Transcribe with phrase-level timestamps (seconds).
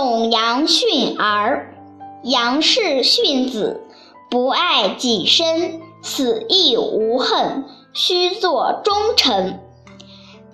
[0.00, 1.74] 董杨训儿，
[2.22, 3.80] 杨氏训子，
[4.30, 9.58] 不爱己身，死亦无恨，须作忠臣。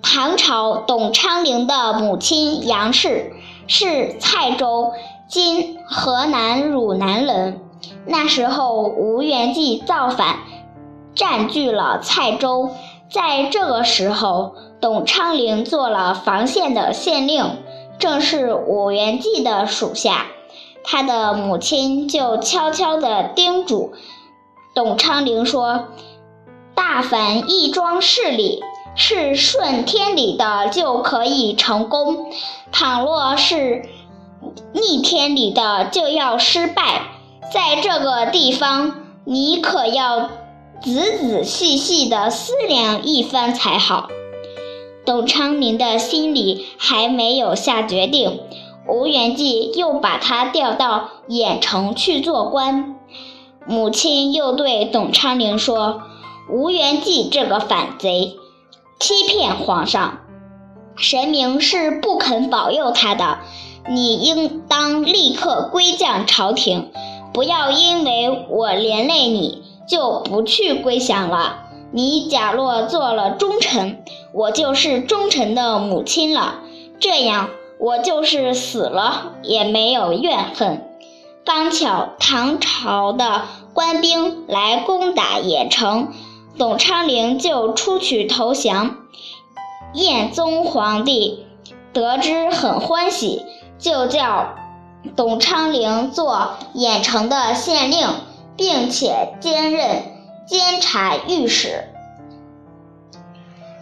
[0.01, 3.33] 唐朝董昌龄的母亲杨氏
[3.67, 4.93] 是蔡州
[5.29, 7.59] （今河南汝南）人。
[8.07, 10.39] 那时候吴元济造反，
[11.13, 12.71] 占据了蔡州。
[13.11, 17.57] 在这个时候，董昌龄做了防县的县令，
[18.05, 20.27] 正是吴元济的属下。
[20.83, 23.93] 他的母亲就悄悄地叮嘱
[24.75, 25.85] 董昌龄说
[26.75, 28.63] ：“大凡一桩事理。”
[28.97, 32.31] 是顺天理的就可以成功，
[32.71, 33.83] 倘若是
[34.71, 37.01] 逆天理的就要失败。
[37.53, 40.29] 在这个地方，你可要
[40.81, 44.07] 仔仔细细的思量一番才好。
[45.05, 48.39] 董昌龄的心里还没有下决定，
[48.87, 52.95] 吴元济又把他调到郾城去做官。
[53.67, 56.01] 母亲又对董昌龄说
[56.51, 58.37] ：“吴元济这个反贼。”
[58.99, 60.19] 欺骗皇上，
[60.95, 63.39] 神明是不肯保佑他的。
[63.87, 66.91] 你应当立刻归降朝廷，
[67.33, 71.63] 不要因为我连累你就不去归降了。
[71.91, 74.03] 你假若做了忠臣，
[74.35, 76.59] 我就是忠臣的母亲了，
[76.99, 80.85] 这样我就是死了也没有怨恨。
[81.45, 86.11] 刚巧唐朝的官兵来攻打郾城。
[86.57, 88.97] 董昌龄就出去投降，
[89.93, 91.45] 燕宗皇帝
[91.93, 93.45] 得知很欢喜，
[93.77, 94.55] 就叫
[95.15, 98.07] 董昌龄做郾城的县令，
[98.57, 100.03] 并且兼任
[100.45, 101.89] 监察御史。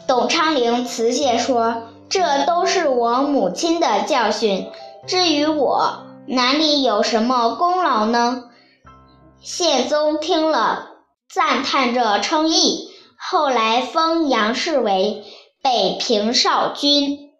[0.08, 4.70] 董昌龄辞谢说：“这都是我母亲的教训，
[5.08, 8.44] 至于我，哪里有什么功劳呢？”
[9.42, 10.90] 宪宗听了。
[11.34, 15.24] 赞叹着称义，后来封杨氏为
[15.64, 17.33] 北平少君。